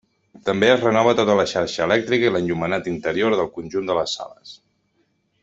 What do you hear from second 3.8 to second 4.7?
de les sales.